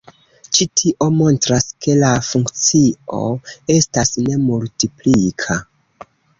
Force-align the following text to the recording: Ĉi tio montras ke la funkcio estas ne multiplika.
Ĉi 0.57 0.65
tio 0.79 1.09
montras 1.17 1.67
ke 1.85 1.97
la 1.99 2.09
funkcio 2.29 3.21
estas 3.77 4.17
ne 4.25 4.41
multiplika. 4.49 5.63